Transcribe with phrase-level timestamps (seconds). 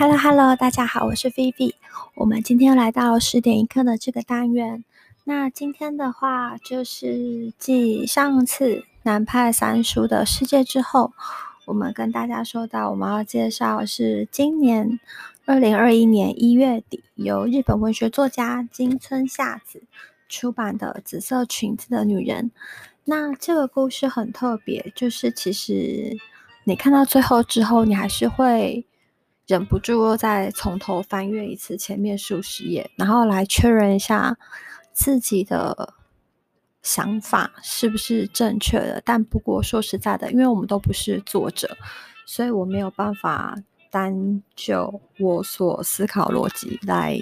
[0.00, 1.74] Hello Hello，大家好，我是菲菲。
[2.14, 4.84] 我们今天来到十点一刻的这个单元。
[5.24, 11.12] 那今天的话，就是继上次南派三叔的世界之后，
[11.64, 15.00] 我们跟大家说到，我们要介绍是今年
[15.46, 19.82] 二零二一年一月底由日本文学作家金村夏子
[20.28, 22.44] 出版的《紫色裙子的女人》。
[23.06, 26.16] 那这个故事很特别，就是其实
[26.62, 28.84] 你看到最后之后，你还是会。
[29.48, 34.36] 忍不住再从头翻阅一次前面数十页，然后来确认一下
[34.92, 35.94] 自己的
[36.82, 39.02] 想法是不是正确的。
[39.02, 41.78] 但不过说实在的，因为我们都不是作者，
[42.26, 43.56] 所以我没有办法
[43.90, 47.18] 单就我所思考逻辑来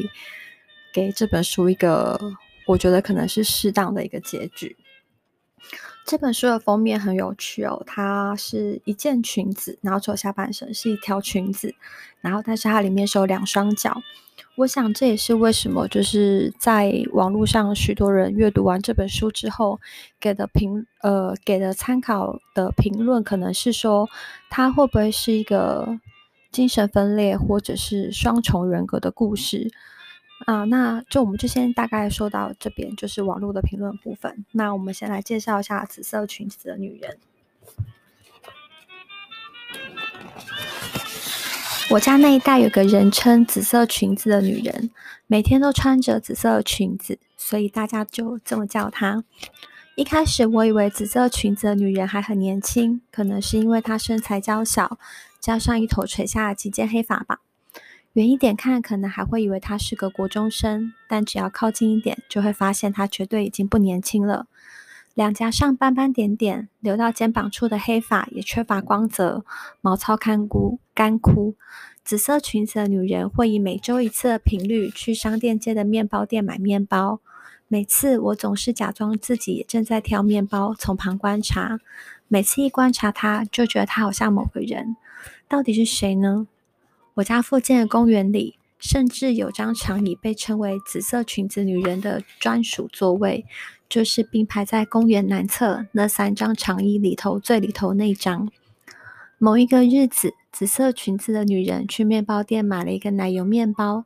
[0.92, 2.20] 给这本书一个
[2.66, 4.76] 我觉得可能是适当的一个结局。
[6.06, 11.74] 这本书的封面很有趣哦，它是一件裙子，然后走下半身是一条裙子，
[12.20, 14.00] 然后但是它里面是有两双脚。
[14.54, 19.80] 我想这也是为什么就是在网络上许多人阅读完这本书之后
[20.20, 24.08] 给的评呃给的参考的评论，可能是说
[24.48, 25.98] 它会不会是一个
[26.52, 29.72] 精神分裂或者是双重人格的故事。
[30.44, 34.44] 啊，那就我们就先大概说到这边，就是网络的评论部分。
[34.52, 37.18] 那我们先来介绍一下紫色裙子的女人。
[41.90, 44.90] 我家那一带有个人称紫色裙子的女人，
[45.26, 49.24] 每天都穿着紫色裙子，所以大家就这么叫她。
[49.94, 54.98] 一开始我以为紫色裙子的女人还很年轻，可能是因为她身材娇小，
[55.40, 57.40] 加上一头垂下的几件黑发吧。
[58.16, 64.46] 远一点看，可能还会以为他是个国中生，但只要靠近一点，就会发现他绝对已经不年轻了。
[65.12, 69.44] 两颊上斑斑点点，留到肩膀处的黑发也缺乏光泽，
[69.82, 70.78] 毛糙干枯。
[70.94, 71.56] 干枯。
[72.02, 77.20] 紫色裙子的女人会以每周一次的频率去商店街的面包店买面包。
[77.68, 81.80] 每次我总是假装自己正在挑面包，从旁观察。
[82.28, 84.96] 每次一观察她，就觉得她好像某个人。
[85.46, 86.46] 到底是谁呢？
[87.16, 93.46] 我家附近的公园里，甚至有张长椅被称为“紫色裙子女人”的专属座位，
[93.88, 98.50] 就是并排在公园南侧那三张长椅里头最里头那张。
[99.38, 104.04] 某一个日子，紫色裙子的女人去面包店买了一个奶油面包，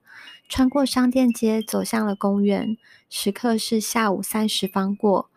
[0.48, 2.76] 穿过商店街走向了公园。
[3.08, 5.28] 时刻是下午三时方过，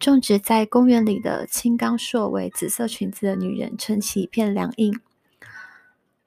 [0.00, 4.98] 种植在公园里的青冈硕为紫色裙子的女人撑起一片凉荫。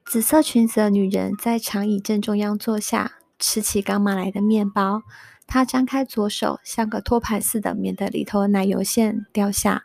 [0.07, 5.01] 紫色裙子的女人在长椅正中央坐下，吃起刚买来的面包。
[5.45, 9.83] 她张开左手，像个托盘似的，免得里头的奶油馅掉下。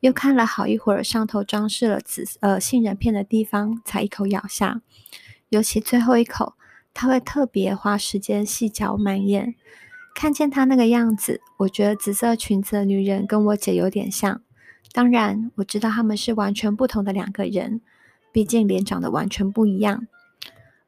[0.00, 4.82] 又看了好一会儿上头装饰了紫呃杏仁片的地方，才一口咬下。
[5.48, 6.52] 尤其最后一口，
[6.92, 9.54] 她会特别花时间细嚼慢咽。
[10.14, 14.42] 看见她那个样子，我觉得紫色裙子的女人跟我姐有点像。
[14.92, 17.80] 当然，我知道她们是完全不同的两个人。
[18.32, 20.08] 毕竟脸长得完全不一样，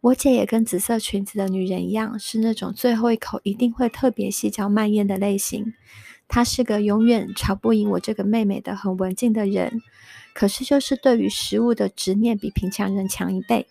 [0.01, 5.75] 我姐也跟紫色裙子的女人一样，是那种最后一口一定会特别细嚼慢咽的类型。
[6.27, 9.83] 她是个永远吵不赢我这个妹妹的很文静的人，
[10.35, 13.67] 可是就是对于食物的执念比平常人强一倍。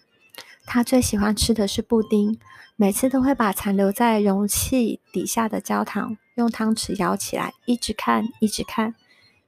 [0.66, 2.40] 她最喜欢吃的是布丁，
[2.76, 8.94] 每次都会把残留在容器底下的焦糖用汤匙舀起来，一直看，一直看，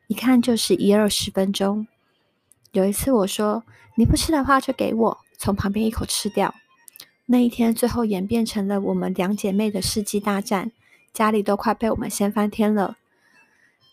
[0.07, 1.87] 一看就是一二十分钟。
[2.75, 3.63] 有一次我说，
[3.95, 6.53] 你不吃的话就给我，从旁边一口吃掉。
[7.27, 10.73] 那一天最后演变成了我们两姐妹的世纪大战，
[11.13, 12.97] 家里都快被我们掀翻天了。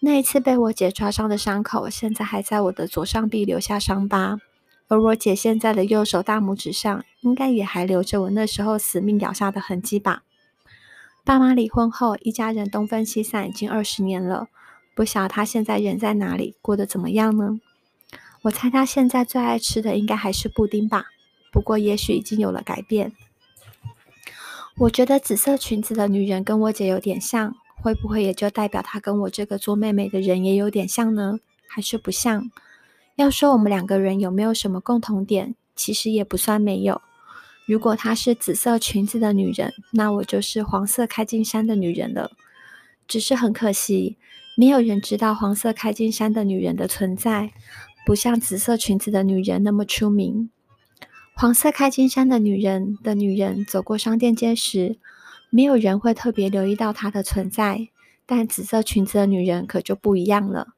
[0.01, 4.41] 那一次被我姐抓伤的伤口，现在还在我的左上臂留下伤疤，
[4.89, 10.25] 而我姐现在的右手大拇指上，应该也还留着我那时候死命咬下的痕迹吧。
[11.23, 14.49] 爸妈离婚后，一家人东分西散已经二十年了，
[14.97, 17.61] 不晓得她现在人在哪里，过得怎么样呢？
[18.43, 21.07] 我猜他现在最爱吃的应该还是布丁吧，
[21.53, 23.13] 不过也许已经有了改变。
[24.79, 31.39] 我觉得紫色裙子的女人跟我姐有点像，会不会也就代表她跟我这个做妹妹的人也有点像呢？
[31.69, 32.51] 还是不像？
[33.17, 37.01] 要说我们两个人有没有什么共同点，其实也不算没有。
[37.67, 42.33] 如果她是紫色裙子的女人，那我就是黄色开襟衫的女人了。
[43.07, 44.17] 只是很可惜，
[44.57, 47.53] 没有人知道黄色开襟衫的女人的存在。
[48.05, 50.51] 不像紫色裙子的女人那么出名。
[51.35, 54.99] 黄色开襟衫的女人的女人走过商店街时，
[55.51, 57.89] 没有人会特别留意到她的存在。
[58.25, 60.69] 但紫色裙子的女人可就不一样了。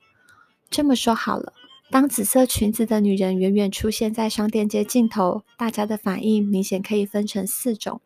[0.70, 1.52] 这么说好了，
[1.90, 8.00] 当紫色裙子的女人远远出现在商店街尽头，大家的反应明显可以分成四种：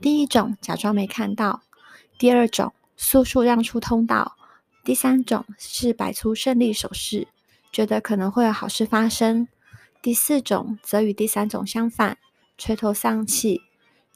[0.00, 1.62] 第一种，假装没看到；
[2.18, 4.36] 第二种，速速让出通道；
[4.84, 7.26] 第三种是摆出胜利手势，
[7.72, 9.46] 觉得可能会有好事发生；
[10.02, 12.18] 第四种则与第三种相反，
[12.58, 13.62] 垂头丧气。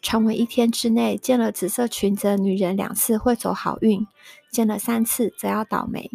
[0.02, 4.06] 传闻一天之内见了紫色裙子的女人两次会走好运，
[4.50, 6.10] 见了三次则要倒霉。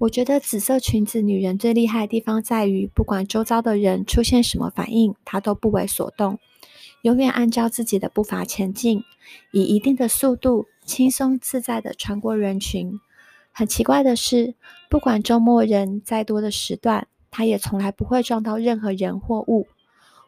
[0.00, 6.38] 我觉得紫色裙子女人最厉害的地方在于，不管周遭的人出现什么反应，她都不为所动，
[7.02, 9.04] 永远按照自己的步伐前进，
[9.52, 12.98] 以一定的速度，轻松自在地穿过人群。
[13.58, 14.54] 很奇怪的是，
[14.90, 19.66] 不管周末人再多的时段，他也从来不会撞到任何人或物。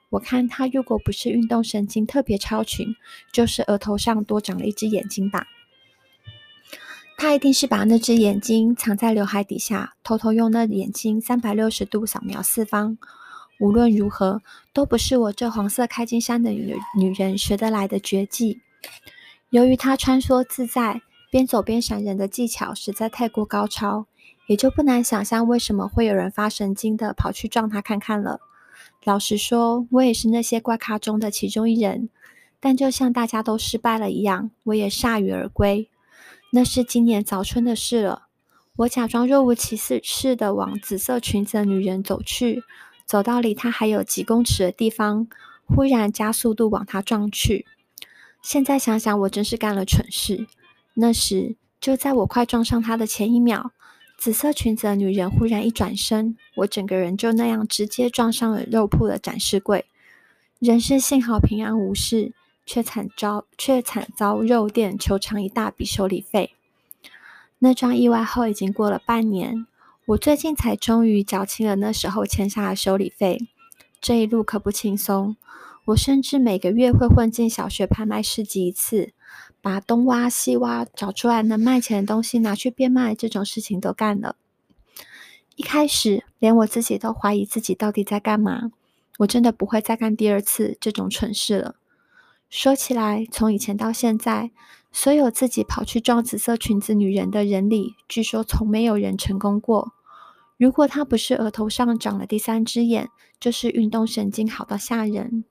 [0.09, 2.97] 我看他如果不是运动神经特别超群，
[3.31, 5.47] 就是额头上多长了一只眼睛吧。
[7.19, 12.97] 他一定是把那只眼睛藏在刘海底下，偷偷用那眼睛三百六十度扫描四方。
[13.61, 14.41] 无论如何，
[14.73, 18.63] 都不是我这黄色开金衫的女女人学得来的绝技。
[19.51, 24.07] 由于他穿梭自在、边走边闪人的技巧实在太过高超，
[24.47, 28.41] 也就不难想象为什么会有人发神经的跑去撞他看看了。
[29.05, 32.09] 老实说，我也是那些怪咖中的其中一人，
[32.61, 35.89] 但就像大家都失败了一样，我也铩羽而归。
[36.53, 38.29] 那是今年早春的事了。
[38.77, 42.63] 我假装若无其事似的往紫色裙子的女人走去，
[43.05, 45.27] 走到离她还有几公尺的地方，
[45.67, 47.67] 忽然加速度往她撞去。
[48.41, 50.47] 现在想想，我真是干了蠢事。
[51.01, 53.71] 那时，就在我快撞上她的前一秒，
[54.17, 59.87] 紫色裙子的女人忽然一转身，我整个人就那样直接撞上了肉铺的展示柜。
[60.59, 62.33] 人是幸好平安无事。
[62.71, 66.51] 却惨遭却惨遭肉店求偿一大笔修理费。
[67.61, 69.67] 那桩意外后已经过了半年，
[70.05, 73.39] 我最近才终于缴清了那时候欠下的修理费。
[74.03, 75.39] 这一路可不轻松，
[75.87, 79.15] 我甚至每个月会混进小学拍卖市集一次，
[79.61, 84.37] 把东挖西挖找出来能卖钱的东西拿去变卖，这种事情都干了。
[85.57, 88.71] 一开始连我自己都怀疑自己到底在干嘛，
[89.19, 91.75] 我真的不会再干第二次这种蠢事了。
[92.49, 94.53] 说起来，从以前到现在，
[94.91, 99.93] 所有自己跑去撞紫色裙子女人的人里，据说从没有人成功过。
[100.57, 103.09] 如果她不是额头上长了第三只眼，
[103.39, 105.45] 就是运动神经好到吓人。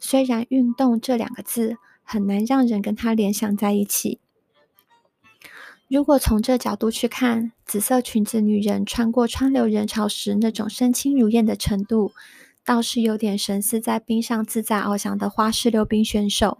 [0.00, 1.76] 虽然“运动”这两个字
[2.10, 4.18] 很难让人跟她联想在一起。
[5.88, 12.12] 如果从这角度去看，紫色裙子女人穿过川流人潮时那种身轻如燕的程度，
[12.64, 16.56] 倒是有点神似在冰上自在翱翔的花式溜冰选手。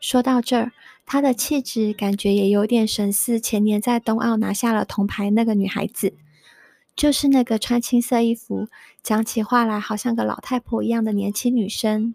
[0.00, 0.72] 说到这儿，
[1.04, 6.14] 她的气质感觉也有点神似前年在冬奥拿下了铜牌那个女孩子，
[6.96, 8.68] 就是那个穿青色衣服、
[9.02, 12.14] 讲起话来好像个老太婆一样的年轻女生。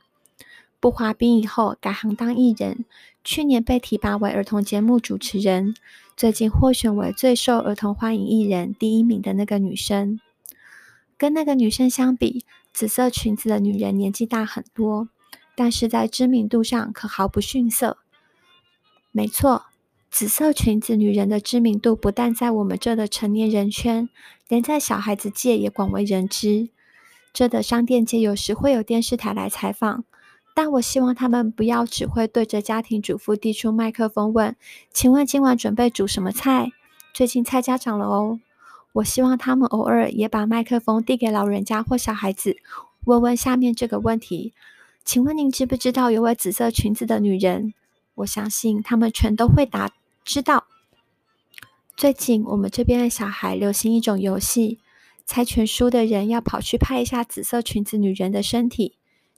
[0.86, 2.86] 不滑冰以后改行当艺人，
[3.24, 5.74] 去年被提拔为儿童节目主持人，
[6.16, 10.20] 最近获选为最受儿童欢迎艺人第一名的那个女生。
[11.18, 15.10] 跟那个女生相比，紫色裙子的女人年纪大很多，
[15.56, 17.98] 但是在知名度上可毫不逊色。
[19.12, 19.66] 没错，
[20.12, 24.08] 紫色裙子女人的知名度不但在我们这的成年人圈，
[24.48, 26.70] 连在小孩子界也广为人知。
[27.34, 30.06] 这的商店街有时会有电视台来采访，
[30.56, 34.56] 但我希望他们不要只会对着家庭主妇递出麦克风问
[34.90, 36.72] ：“请问今晚准备煮什么菜？
[37.14, 38.40] 最近菜价涨了哦。”
[38.94, 42.56] 我希望他们偶尔也把麦克风递给老人家或小孩子，
[43.04, 44.54] 问问下面这个问题：
[45.04, 47.74] 请问您知不知道有位紫色裙子的女人？
[48.16, 49.92] 我相信他们全都会答
[50.24, 50.68] 知道。
[51.98, 54.80] 最近我们这边的小孩流行一种游戏，
[55.26, 58.94] 猜拳输的人要跑去拍一下紫色裙子女人的身体，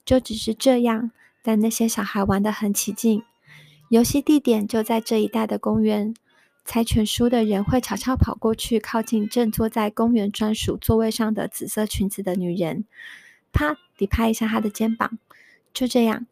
[0.08, 1.10] 就只是这样，
[1.42, 3.22] 但那些小孩玩得很起劲。
[3.90, 6.14] 游戏地点就在这一带的公园。
[6.64, 12.86] 猜拳输的人会悄悄跑过去，靠近正坐在公园专属座位上的紫色裙子的女人，
[13.52, 15.18] 啪地拍一下她的肩膀，
[15.74, 16.26] 就这样。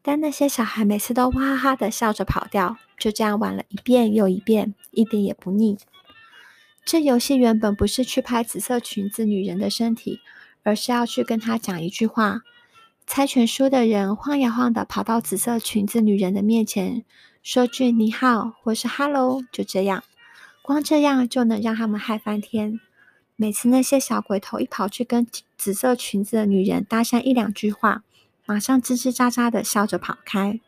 [0.00, 5.76] 但那些小孩每次都哇哈哈的笑着跑掉，就这样玩了一遍又一遍，一点也不腻。
[6.84, 10.20] 这游戏原本不是去拍紫色裙子女人的身体，
[10.62, 12.42] 而是要去跟她讲一句话。
[13.06, 17.04] 猜拳输的人晃呀晃的跑到紫色裙子女人的面前。
[17.42, 20.04] 说句你好，或是 hello，就这样，
[20.62, 22.80] 光这样就能让他们嗨翻天。
[23.34, 25.26] 每次那些小鬼头一跑去跟
[25.58, 28.04] 紫色裙子的女人搭讪一两句话，
[28.46, 30.60] 马上吱吱喳喳的笑着跑开。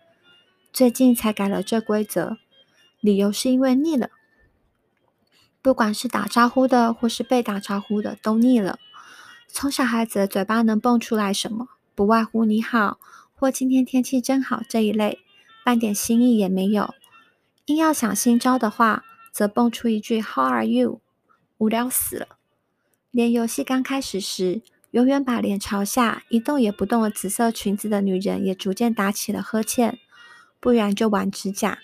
[0.72, 2.38] 最近才改了这规则，
[3.00, 4.10] 理由是因为腻了。
[5.62, 8.80] 不管是打招呼的或是被打招呼的，都腻了。
[9.46, 11.68] 从小孩子的嘴巴能蹦出来什么？
[11.94, 12.98] 不外乎你好，
[13.34, 15.20] 或今天天气真好这一类，
[15.64, 16.94] 半点新意也没有。
[17.66, 21.00] 硬要想新招的话，则蹦出一句 How are you？
[21.58, 22.26] 无聊死了。
[23.10, 24.60] 连游戏刚开始时，
[24.90, 29.98] 永远把脸朝下、一动也不动的紫色裙子的女人，也逐渐打起了呵欠。
[30.60, 31.78] 不然就玩指甲，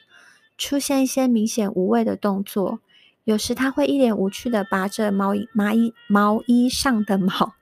[0.58, 2.80] 出现一些明显无谓的动作。
[3.24, 7.54] 有时她会一脸无趣地拔着毛衣、毛衣、毛衣上的毛。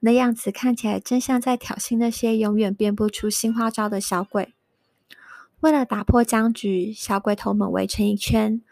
[0.00, 4.52] 那样子看起来真像在挑衅那些永远变不出新花招的小鬼。
[5.60, 8.62] 为了打破僵局，小鬼头们围成一圈，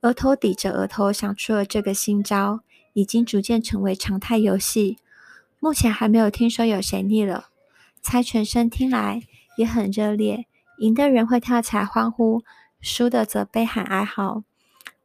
[0.00, 2.60] 额头抵着额头，想出了这个新招，
[2.94, 4.96] 已经逐渐成为常态游戏。
[5.60, 7.48] 目前还没有听说有谁腻了，
[8.00, 9.22] 猜拳声听来
[9.58, 10.46] 也很热烈，
[10.78, 12.42] 赢的人会跳起来欢呼，
[12.80, 14.42] 输的则悲喊哀嚎。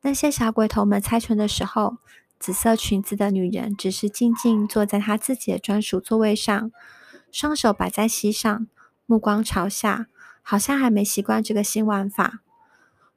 [0.02, 1.98] 那些小鬼头们猜拳的时候，
[2.43, 6.73] 紫色裙子的女人只是静静坐在她自己的专属座位上，
[7.31, 8.67] 双手摆在膝上，
[9.05, 10.07] 目光朝下，
[10.41, 12.41] 好像还没习惯这个新玩法。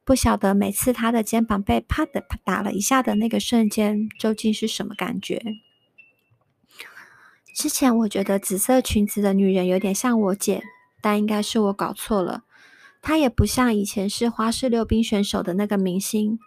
[0.04, 5.42] 不晓得每次她的肩膀被啪的打了一下的那个瞬间，究竟是什么感觉？
[7.52, 10.62] 之前我觉得紫色裙子的女人有点像我姐，
[11.00, 12.44] 但应该是我搞错了。
[13.02, 16.38] 她也不像以前是花式溜冰选手的那个明星。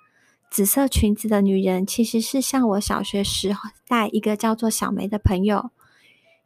[0.49, 3.55] 紫色裙子的女人其实是像我小学时
[3.87, 5.69] 代一个叫做小梅的朋友，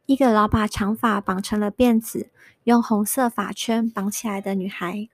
[0.04, 2.28] 一个老把长发绑成了辫子，
[2.64, 5.08] 用红色发圈绑起来的女孩。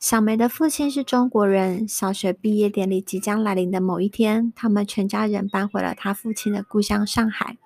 [0.00, 7.56] 小梅的父亲是中国人，小学毕业典礼即将来临的某一天，他们全家人搬回了他父亲的故乡上海。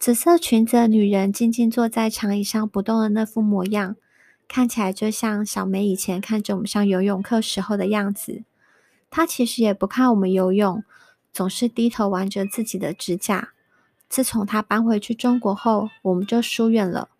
[0.00, 3.94] 紫色裙子的女人静静坐在长椅上不动的那副模样，
[4.48, 8.42] 看起来就像小梅以前看着我们上游泳课时候的样子。
[9.14, 10.82] 他其实也不看我们游泳，
[11.34, 13.50] 总是低头玩着自己的指甲。
[14.08, 17.10] 自从他搬回去中国后，我们就疏远了。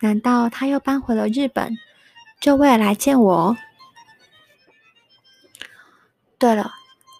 [0.00, 1.78] 难道他又搬回了日本，
[2.40, 3.56] 就为了来见我？
[6.36, 6.72] 对了，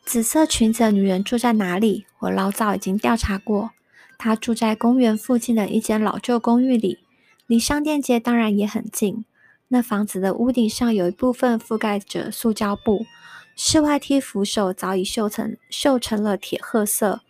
[0.05, 2.07] 紫色裙子的女人住在哪里？
[2.19, 3.71] 我老早已经调查过。
[4.19, 6.99] 她住在公园附近的一间老旧公寓里，
[7.47, 9.25] 离商店街当然也很近。
[9.69, 13.07] 那房子的屋顶上有一部分覆盖着塑胶布。
[13.59, 17.23] 室外梯扶手早已锈成锈成了铁褐色。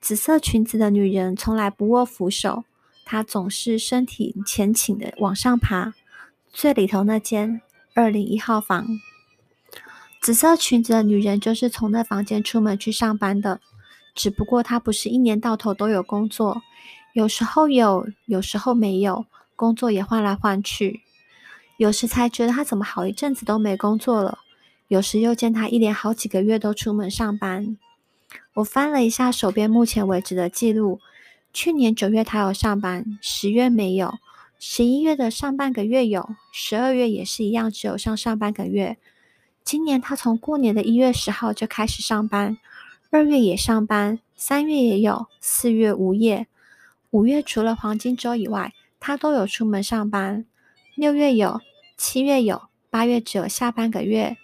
[0.00, 2.64] 紫色裙子的女人从来不握扶手，
[3.04, 5.94] 她总是身体前倾的往上爬。
[6.52, 7.60] 最里头那间
[7.94, 8.88] 二零一号房，
[10.20, 13.60] 紫色裙子的女人就是从那房间出门去上班的。
[14.16, 16.60] 只不过她不是一年到头都有工作，
[17.12, 21.02] 有时候有，有时候没有，工作也换来换去。
[21.76, 24.38] 有时才觉得她怎么好一阵子都没工作了。
[24.88, 27.76] 有时又见他一连好几个月都出门上班。
[28.54, 30.98] 我翻了一下手边目前为止的记录，
[31.52, 34.18] 去年九月他有上班，十月没有，
[34.58, 38.96] 十一月的上半个月有，十二月也是一样，只有上上半个月。
[39.62, 42.56] 今年他从过年的一月十号就开始上班，
[43.10, 46.46] 二月也上班，三月也有，四月无业，
[47.10, 50.46] 五月除了黄金周以外，他都有出门上班。
[50.94, 51.60] 六月有，
[51.98, 54.38] 七月有，八月只有下半个月。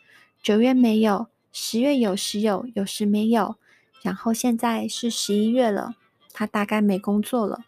[0.45, 3.57] 九月没有，十月有时有，有时没有，
[4.03, 5.95] 然后现在是十一月了，
[6.35, 7.65] 他大概没工作了。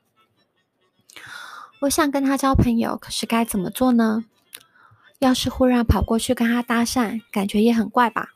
[1.81, 4.27] 我想跟他交朋友，可是该怎么做呢？
[5.21, 8.35] 要是忽然跑过去跟他搭讪，感觉也很怪吧？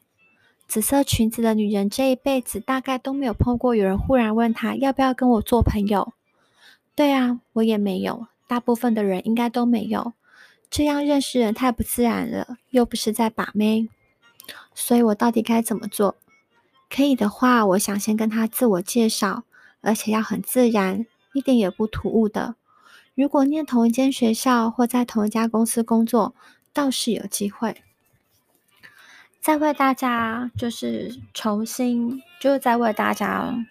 [0.67, 6.15] 紫色裙子的女人这一辈子大概都没有碰过有人忽然问他要不要跟我做朋友。
[6.95, 10.15] 对啊，我也没有，大部分的人应该都没有。
[10.71, 13.91] 这样认识人太不自然了，又不是在把妹。
[14.75, 16.17] 所以我到底该怎么做？
[16.89, 19.45] 可以的话，我想先跟他自我介绍，
[19.81, 22.57] 而且要很自然，一点也不突兀的。
[23.15, 26.35] 如果念同一间学校或在同一家公司工作，
[26.73, 27.83] 倒是有机会。
[29.41, 33.65] 再为大家就是重新，就是在为大家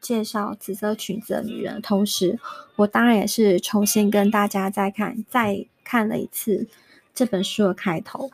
[0.00, 2.38] 介绍紫色裙子的女人同时，
[2.76, 6.68] 我当然也是重新跟大家再看，再看了一次
[7.14, 8.30] 这本书的开头，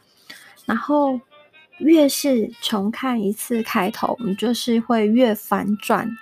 [0.66, 1.20] 然后。
[1.82, 6.16] 越是重看一次开头，你就是会越反转。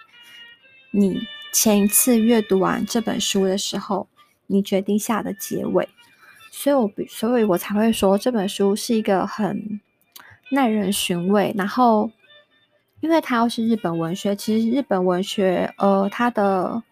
[0.90, 1.20] 你
[1.52, 4.08] 前一次阅读完这本书的时候，
[4.46, 5.88] 你决定下的结尾，
[6.50, 9.80] 所以我所以我才会说这本书是一个很
[10.50, 11.54] 耐人寻味。
[11.56, 12.10] 然后，
[13.00, 16.82] 因为它又是日本文学，其实日本文学呃，它的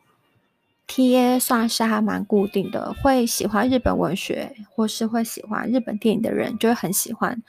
[0.86, 7.42] TA 算是还蛮固定的，会喜欢日本文学或是会喜欢日本电影的人就会很喜欢。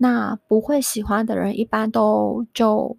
[0.00, 2.96] 那不会喜欢的人，一般都就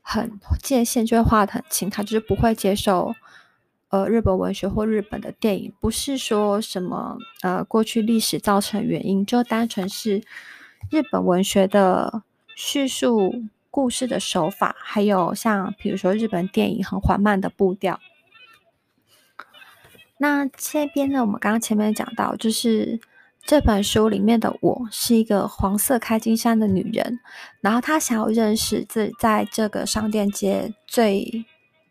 [0.00, 3.14] 很界限就会画得很清，他就是不会接受
[3.90, 10.24] 呃日本文学或日本的电影，不是说什么呃过去历史造成原因，就单纯是
[10.90, 12.24] 日本文学的
[12.56, 18.00] 叙述故事的手法，还有像比如说日本电影很缓慢的步调。
[20.18, 23.00] 那这边呢，我们刚刚前面讲到，就是。
[23.44, 27.18] 这本书里面的我是一个黄色开金衫的女人，
[27.60, 31.44] 然后她想要认识这在这个商店街最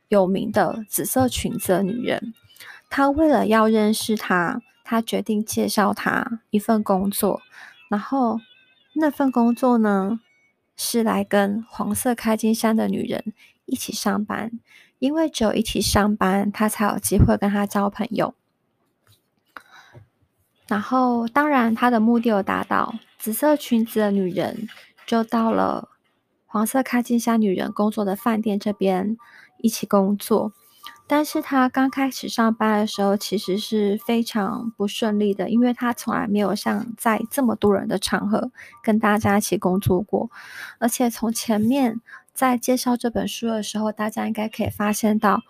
[0.08, 2.34] 有名的紫色裙子的女人。
[2.90, 7.42] 她为了要认识她，她决定介绍她一份工作，
[7.90, 8.40] 然后
[8.94, 10.20] 那份工作呢
[10.76, 13.34] 是来跟黄色开金衫的女人
[13.66, 14.52] 一起上班，
[15.00, 18.34] 因为只有一起上班，她才有机会跟她交朋友。
[20.72, 22.96] 然后，当然，他的目的有达到。
[23.20, 24.70] 紫色裙子的女人
[25.06, 25.90] 就到了
[26.46, 29.18] 黄色开金衫女人工作的饭店这边
[29.58, 30.54] 一起工作。
[31.08, 38.50] 但是，他刚开始上班的时候，其实是非常不顺利的，因为他从来没有像在这么多人的场合
[38.82, 40.32] 跟大家一起工作过。
[40.80, 42.00] 而且，从前面
[42.34, 45.42] 在介绍这本书的时候，大家应该可以发现到，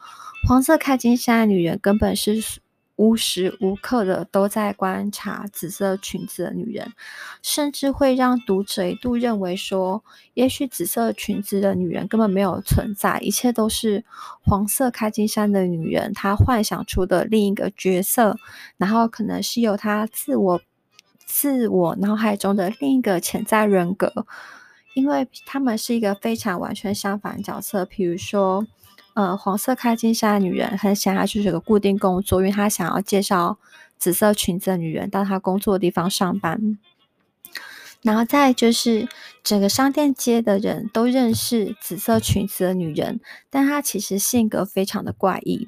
[0.48, 2.61] 黄色开金衫的女人根本是。
[3.02, 6.94] 无时无刻的都在观察紫色裙子的女人，
[7.42, 10.04] 甚至会让读者一度认为说，
[10.36, 14.06] 也许紫色裙子的女人根本没有存在，一切都是
[14.44, 18.38] 黄色开金衫的女人她幻想出的另一个角色，
[18.78, 20.62] 然后可能是由她自我
[21.26, 24.28] 自我脑海中的另一个潜在人格，
[24.94, 28.68] 因为他们是一个非常完全相反角色，比如说。
[29.14, 33.58] 呃，黄色开金衫的女人很想要就是个固定工作，因为她想要介绍
[33.98, 36.78] 紫色裙子的女人到她工作的地方上班。
[38.02, 39.10] 然后再就是
[39.44, 45.68] 整个商店街的人都认识紫色裙子的女人，但她其实性格非常的怪异。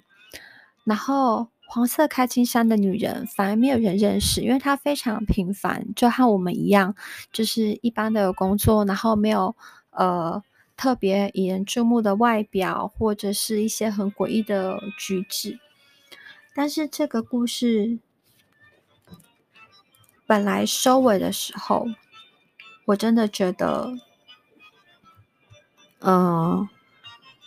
[0.86, 6.96] 然后黄色开金衫的女人反而没有人认识，因为她非常平凡，就和我们一样，
[7.34, 9.54] 就是一般的工作，然后没有
[9.92, 10.42] 呃。
[10.76, 15.60] 特别引人注目的外表，或者是一些很诡异的举止，
[16.56, 18.00] 但是这个故事
[20.26, 21.86] 本来收尾的时候，
[22.86, 23.94] 我真的觉得，
[26.00, 26.68] 嗯、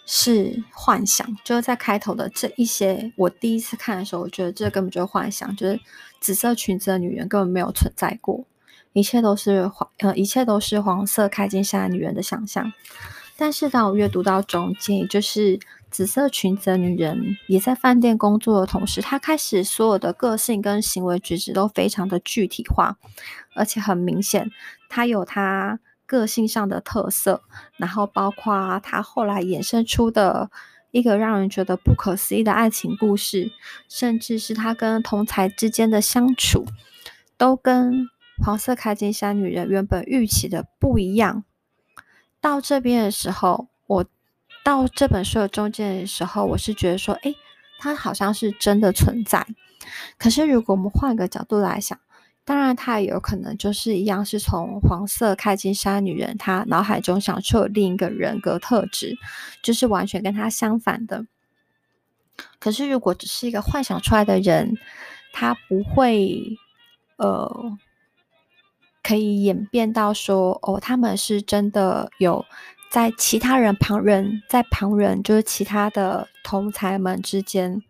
[0.07, 1.37] 是幻想。
[1.45, 5.81] 就是在开头的这一些，我第一次看的时候，我觉得这根本就是幻想，就是
[6.21, 8.47] 紫色裙子的女人根本没有存在过，
[8.97, 12.73] 一切都是黄，呃，一切都是黄色开金衫女人的想象。
[13.37, 22.97] 但是当我阅读到中间，就是紫色裙子的女人也在饭店工作的同时，她开始所有的个性跟行为举止都非常的具体化，
[23.55, 24.51] 而且很明显，
[24.89, 27.43] 她有她个性上的特色，
[27.77, 30.51] 然后包括她后来衍生出的
[30.91, 33.53] 一个让人觉得不可思议的爱情故事，
[33.91, 36.65] 甚至是她跟同才之间的相处，
[37.37, 38.09] 都跟
[38.45, 41.45] 黄色开金衫女人原本预期的不一样。
[42.41, 44.05] 到这边的时候，我
[44.63, 47.35] 到这本书的中间的时候，我是觉得说，诶，
[47.79, 49.47] 它好像是真的存在。
[50.19, 51.99] 可是如果我们换个角度来想，
[52.45, 59.17] 当然它也有可能就是一样，是从黄色开金衫女人她脑海中想出了另一个人格特质，
[59.63, 61.27] 就是完全跟她相反的。
[62.61, 64.77] 可是如果只是一个幻想出来的人，
[65.33, 66.59] 他不会，
[67.17, 67.79] 呃。
[69.07, 72.45] 可以演变到说，哦，他们是真的有
[72.91, 77.81] 在其他人旁人，在旁人就是其他的同才们之间，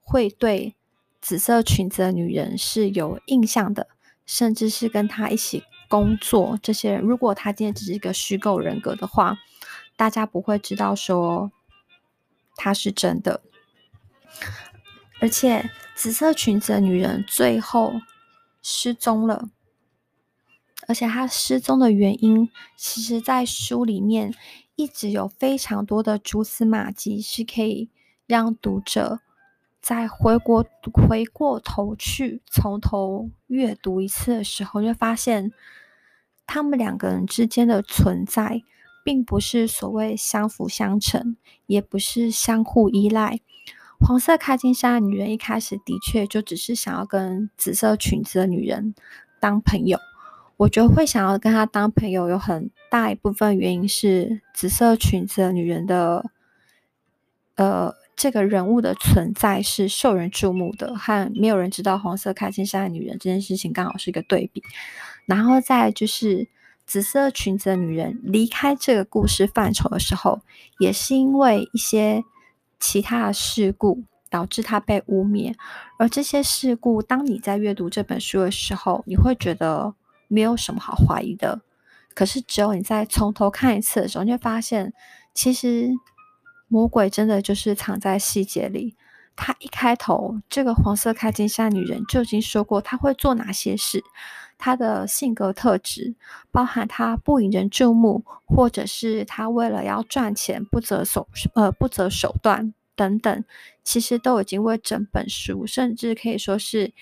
[0.00, 0.74] 会对
[1.20, 3.86] 紫色裙子的女人是有印象的，
[4.26, 6.58] 甚至是跟她一起工作。
[6.60, 9.38] 这些人，如果他今天只是一个虚构人格的话，
[9.96, 11.52] 大家不会知道说
[12.56, 13.42] 他是真的。
[15.20, 17.92] 而且，紫色裙子的女人最后
[18.60, 19.50] 失踪了。
[20.88, 24.34] 而且他失踪的原因，其实，在书里面
[24.74, 27.90] 一直有非常多的蛛丝马迹，是可以
[28.26, 29.20] 让读者
[29.82, 35.52] 在回过回过头去从头阅读一次的时候，就发现
[36.46, 38.62] 他们两个人之间的存在，
[39.04, 43.40] 并不是所谓相辅相成，也不是相互依赖。
[44.00, 48.94] 黄色开金衫的女人一开始的确就只是想要跟紫色裙子的女人
[49.38, 49.98] 当朋友。
[50.58, 56.30] 我觉得会想要跟他当朋友，有很大一部分原因是紫色裙子的女人的，
[57.54, 64.60] 呃，这个人物的存在是受人注目的，和没有人知道红色开金衫的女人这件事情刚好是一个对比。
[65.26, 66.48] 然后再就是
[66.84, 70.40] 紫色裙子的女人离开这个故事范畴的时候，
[70.80, 72.24] 也是因为一些
[72.80, 75.54] 其他的事故导致她被污蔑。
[75.98, 79.94] 而这些事故，当你在阅读这本书的时候，你会觉得
[80.28, 81.60] 没有什么好怀疑的。
[82.14, 84.92] 可是，只有你在从头看一次的时候，你会发现，
[85.34, 85.90] 其实
[86.68, 88.96] 魔鬼真的就是藏在细节里。
[89.40, 94.02] 他一开头，这个黄色开金衫女人就已经说过她会做哪些事，
[94.58, 96.16] 她的性格特质，
[96.50, 103.44] 包含她不引人注目，或者是她为了要赚钱不择手呃不择手段等等，
[103.84, 106.92] 其实都已经为整本书，甚至可以说是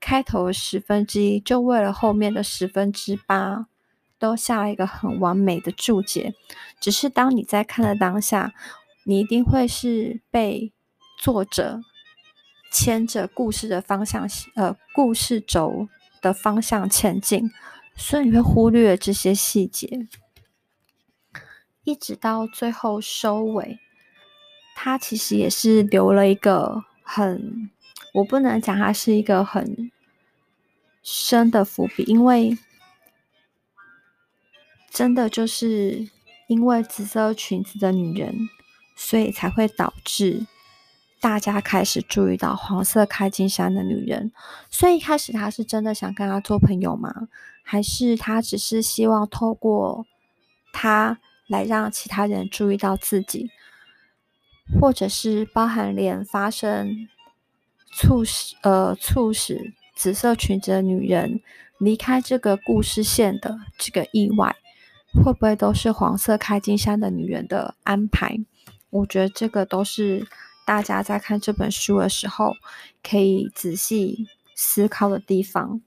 [0.00, 3.66] 开头十分之一，就为了后面的十分之八。
[4.18, 6.32] 都下了一个很完美的注解，
[6.80, 8.54] 只是当你在看的当下，
[9.04, 10.72] 你一定会是被
[11.18, 11.82] 作者
[12.72, 15.86] 牵着故事的方向，呃，故事轴
[16.22, 17.50] 的方向前进，
[17.94, 20.08] 所以你会忽略这些细节，
[21.84, 23.78] 一直到最后收尾，
[24.74, 27.70] 他其实也是留了一个很，
[28.16, 29.90] 我不能讲它是一个很
[31.02, 32.58] 深的伏笔，因为。
[34.88, 36.08] 真的就是
[36.46, 38.48] 因为紫色裙子的女人，
[38.96, 40.46] 所以才会导致
[41.20, 44.32] 大家开始注意到黄色开金衫的女人。
[44.70, 47.28] 所以一开始他是真的想跟她做朋友吗？
[47.62, 50.06] 还是他只是希望透过
[50.72, 53.50] 她来让其他人注意到自己，
[54.80, 57.06] 或者是包含连发生
[57.96, 61.40] 促使呃促使紫色裙子的女人
[61.78, 64.54] 离开这个故事线的这个意外？
[65.24, 68.36] 会不会都是黄色开金衫的女人的安排？
[68.90, 70.26] 我觉得这个都是
[70.66, 72.54] 大家在看这本书的时候
[73.02, 75.80] 可以仔细思考的地方。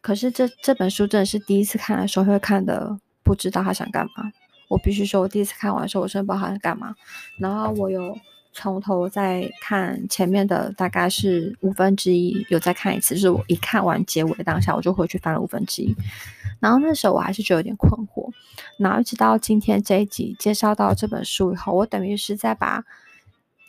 [0.00, 4.32] 可是这这本书真的是第一次看的时候会看的不知道他想干嘛。
[4.68, 6.94] 我必须说，我第一次看完的时候，我真的不知道他想干嘛。
[7.38, 8.16] 然后我有
[8.52, 13.14] 从头再看前面的大概是五分之一，有再看一次。
[13.14, 15.94] 就是我一看完结尾的当下，我就回去翻了五分之一。
[16.60, 18.30] 然后那时候我还是觉得有点困惑，
[18.78, 22.84] 然后一直到今天这一集介绍到这本书以后，我等于是在把，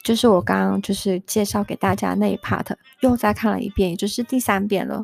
[0.03, 2.65] 就是我刚刚就是介绍给大家那一 part
[2.99, 5.03] 又再看了一遍，也就是第三遍了，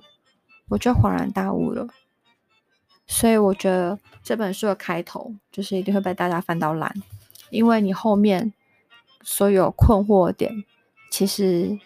[0.67, 1.87] 我就恍然大悟了。
[3.07, 6.93] 所以我觉得这本书的开头就是一定会被大家翻到烂，
[7.49, 8.53] 因为你后面
[9.21, 10.63] 所有困惑点，
[11.11, 11.79] 其实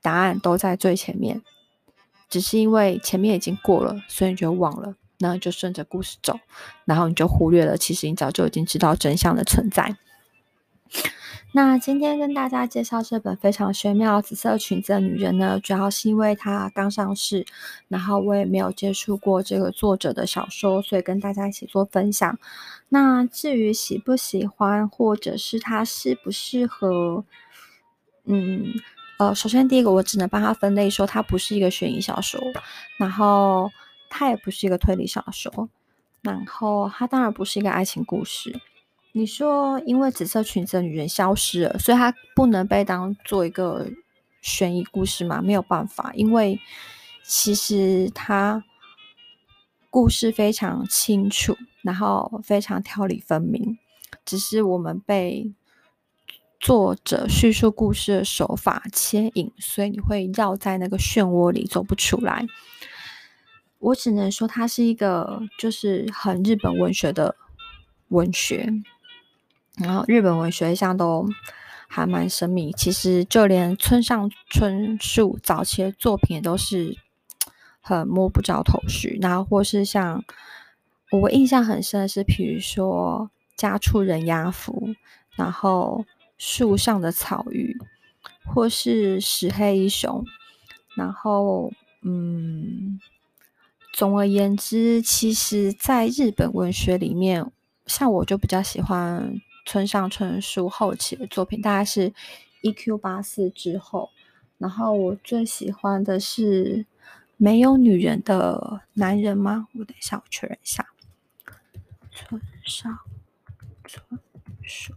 [0.00, 1.42] 答案都在最前面，
[2.28, 4.94] 只是因为前面已经过了，所以你就忘了。
[5.18, 6.40] 那就顺着故事走，
[6.84, 9.96] 然后你就忽略了，其实你早就已经知道真相的存在。
[11.54, 17.44] 那今天跟大家介绍这本非常玄妙紫色裙子的女人呢，主要是因为它刚上市，
[17.88, 22.38] 然后我也没有接触过这个作者的小说，所以跟大家一起做分享。
[22.88, 27.24] 那至于喜不喜欢，或者是它适不适合，
[28.24, 28.64] 嗯，
[29.18, 32.40] 呃，首先第一个我只能帮它分类说，它不是一个悬疑小说，
[32.96, 33.70] 然后。
[34.14, 35.70] 它也不是一个推理小说，
[36.20, 38.54] 然后它当然不是一个爱情故事。
[39.14, 43.86] 你说，因为紫色裙子的女人消失了，所以她不能被当做一个
[44.40, 45.42] 悬疑故事吗？
[45.42, 46.58] 没有办法，因为
[47.22, 48.64] 其实它
[49.90, 53.78] 故事非常清楚，然后非常条理分明，
[54.24, 55.52] 只是我们被
[56.58, 62.46] 作者叙述故事的手法牵引，所以你会绕在那个漩涡里走不出来。
[63.78, 67.36] 我只能说，它是一个就是很日本文学的
[68.08, 68.72] 文学，
[69.78, 71.28] 然后日本文学一向都
[71.88, 72.72] 还蛮神秘。
[72.72, 76.96] 其实就连村上春树早期的作品也都是
[77.80, 79.18] 很摸不着头绪。
[79.20, 80.24] 然后或是像
[81.10, 83.30] 我印象很深的是，比如说
[83.60, 84.88] 《家畜人鸭服》，
[85.36, 86.04] 然后
[86.38, 87.78] 《树上的草鱼》，
[88.52, 90.24] 或是《石黑一雄》，
[90.94, 93.00] 然后嗯。
[93.94, 97.52] 总而言之，其实，在日本文学里面，
[97.84, 102.10] 像我就比较喜欢村上春树后期的作品，大概是
[102.62, 102.98] 《E.Q.
[102.98, 104.10] 八四》之后。
[104.58, 106.76] 然后我最喜欢的是
[107.36, 109.68] 《没有女人的男人》吗？
[109.74, 110.86] 我等一下，我确认一下。
[112.14, 112.98] 村上
[113.84, 114.20] 春
[114.62, 114.94] 树，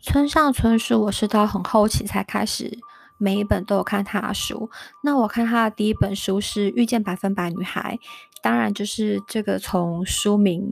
[0.00, 2.78] 村上春树，我是到很后期才开始。
[3.16, 4.68] 每一本都有看他的书，
[5.04, 7.98] 那我看他的第一本书是《遇见百分百女孩》，
[8.44, 10.68] 当然就是这个从书名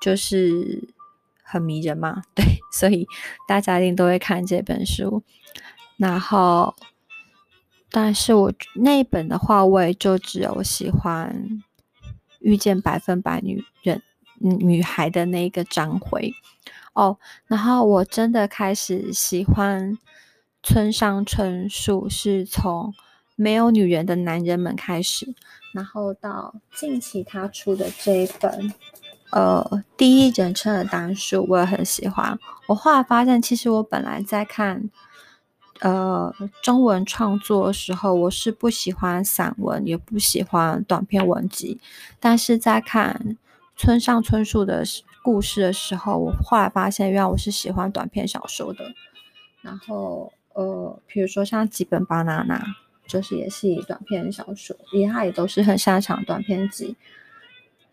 [0.00, 0.88] 就是
[1.42, 3.08] 很迷人嘛，对，所以
[3.48, 5.24] 大家一定都会看这本书。
[5.96, 6.76] 然后
[7.90, 11.60] 但是我那一本的话，我也就只有喜欢
[12.38, 14.00] 遇见百分百女人
[14.36, 16.32] 女孩的那个章回
[16.92, 17.18] 哦。
[17.46, 19.98] 然后我真的开始喜欢
[20.62, 22.94] 村上春树，是从
[23.38, 25.32] 没有女人的男人们开始，
[25.72, 28.74] 然后到近期他出的这一本。
[29.30, 32.36] 呃，第一人称的单数我也很喜欢。
[32.66, 34.90] 我后来发现，其实我本来在看
[35.80, 41.78] 呃中文创作的时候，我是不喜欢散文，也不喜欢短篇文集。
[42.18, 43.36] 但是在看
[43.76, 44.82] 村上春树的
[45.22, 48.92] 故事的时候，我后来发现，原来我是喜欢短篇小说的。
[49.60, 52.64] 然后呃，比如说像几本巴娜娜，
[53.08, 56.94] 就是也是以短篇小说，也他也都是很擅长短篇集。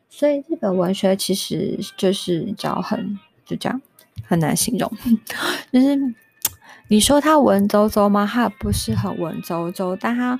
[0.07, 3.81] 所以日本文学其实就是叫很就这样
[4.23, 4.91] 很难形容，
[5.73, 5.97] 就是
[6.87, 8.29] 你说它文绉绉吗？
[8.31, 10.39] 它也不是很文绉绉，但它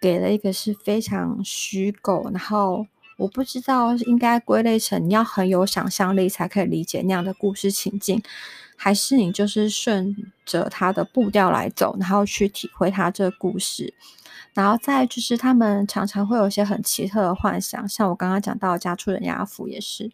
[0.00, 2.86] 给了一个是非常虚构，然后
[3.18, 8.22] 我不知道应该归类成你要很有想象力才可以理解那样的故事情境，
[8.82, 10.12] 还是你就是顺
[10.44, 13.94] 着他的步调来走，然后去体会他这个故事。
[14.54, 20.10] 然后再就是，他们常常会有一些很奇特的幻想，像我刚刚讲到《家畜人家福》也是。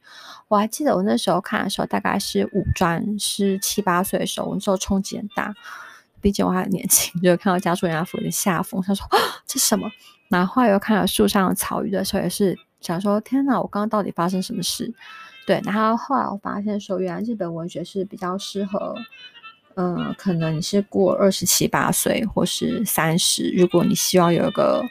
[0.48, 5.54] 我还记得我那时候看的时候，大概是五专，是七八岁的时候，我那时候冲击很大，
[6.20, 9.09] 毕竟我还年轻，就看到《家畜人家福》的下风，他说，
[9.46, 9.90] 这什么？
[10.28, 14.92] 然后后来又看到树上的草鱼的时候，也是想说，天哪，我刚刚到底发生什么事？
[15.48, 18.94] 对，然后后来我发现说，原来日本文学是比较适合。
[19.76, 23.50] 嗯，可能你是过二十七八岁，或是三十。
[23.56, 24.84] 如果你希望有一个，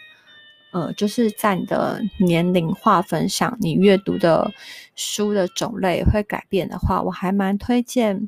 [0.71, 4.51] 呃，就是在你的年龄划分上，你阅读的
[4.95, 8.27] 书的种类会改变的话，我还蛮推荐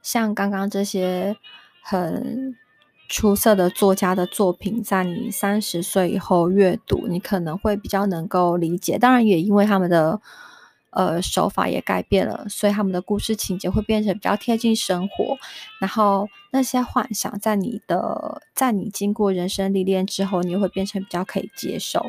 [0.00, 1.36] 像刚刚这些
[1.82, 2.54] 很
[3.08, 8.96] 出色的作家的作品，在你三十岁以后阅读，你可能会比较能够理解。
[8.96, 10.20] 当然，也因为他们的。
[10.90, 15.36] 呃，手法也改变了，所以他们的故事情节会变成比较贴近生活。
[15.80, 22.06] 然后那些幻想，在你的在你经过人生历练之后，你会变成比较可以接受。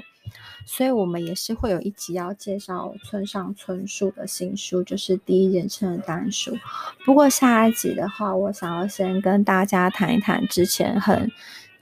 [0.65, 6.55] 所以我们也是会有一集要介绍村上春树的新书，就是第一人称的单数。
[7.03, 11.31] 不过下一集的话，我想要先跟大家谈一谈之前很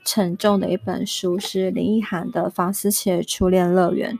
[0.04, 4.14] 沉重的一本书，是林奕含的《房思琪的初恋乐园》。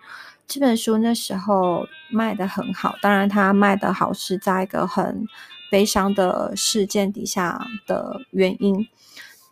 [0.49, 5.27] 这本书那时候卖得很好，当然它卖得好是在一个很
[5.71, 8.89] 悲伤的事件底下的原因。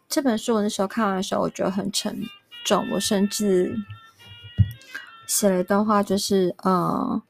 [0.08, 2.24] 这本书我那时候看完的时候，我觉得很沉
[2.64, 3.76] 重，我甚至
[5.26, 7.20] 写了一段话，就是嗯，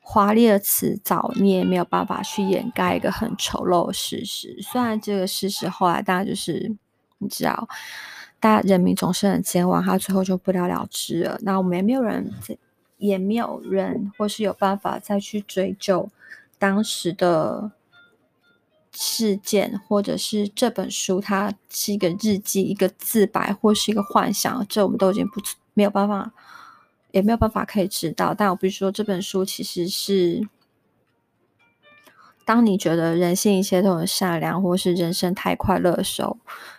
[0.00, 4.58] 华丽的辞藻，你也没有办法去掩盖一个很丑陋的事实。
[4.60, 6.74] 虽然这个事实后来大家就是
[7.18, 7.68] 你知道。
[8.38, 11.38] 大人民总是很健忘，他最后就不了了之了。
[11.42, 12.32] 那我们也没有人，
[12.98, 16.08] 也没有人，或是有办法再去追究
[16.58, 17.72] 当时的
[18.92, 25.40] 事件，或者是这本书它是一个日记、一个自白，或是一个幻想，这我们都已经不
[25.74, 26.32] 没有办法，
[27.10, 28.32] 也没有办法可以知道。
[28.32, 30.48] 但我必须说，这本书其实是。
[32.44, 36.38] 当你觉得人性一切都很善良，或是人生太快乐的时候，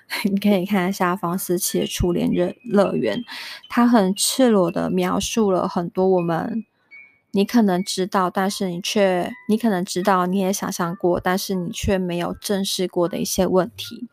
[0.23, 3.23] 你可以看一下房思琪的初恋乐乐园，
[3.69, 6.65] 他很赤裸的描述了很多我们
[7.31, 14.07] 你可能知道，但是你却你可能知道，你也想象过，但是你却没有正视过的一些问题。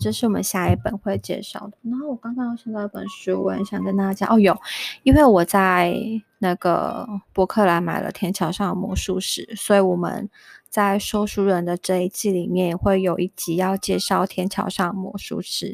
[0.00, 1.78] 这是我们下一本会介绍的。
[1.82, 4.56] 然后我刚刚想到一本书，我很想跟大家讲哦，有，
[5.02, 5.94] 因为我在
[6.38, 10.28] 那个博客来买了《天桥上的魔术师》，所以我们。
[10.68, 15.72] 在说书人的这一季里面，会有一集要介绍《天桥上魔术师》，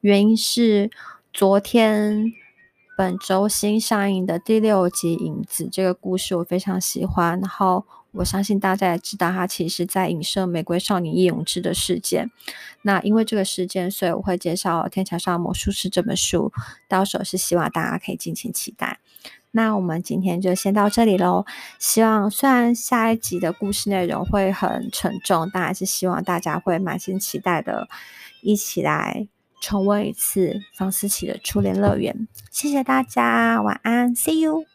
[0.00, 0.90] 原因是
[1.32, 2.32] 昨天
[2.96, 12.30] 本周新上映的第六集《影子》这个故事我非常喜欢，然后我相信大家也知道，它其实在影射玫瑰少年叶永鋕的事件。
[12.82, 16.52] 那因为这个事件，所以我会介绍《天桥上魔术师》这本书，
[16.88, 18.98] 到时候是希望大家可以敬请期待。
[19.54, 21.44] 那我们今天就先到这里喽。
[21.78, 27.86] 希望虽然下一集的故事内容会很沉重，但还是希望大家会满心期待的，
[28.42, 29.28] 一起来
[29.60, 32.26] 重温一次房思琪的初恋乐园。
[32.50, 34.71] 谢谢大家，晚安，See you。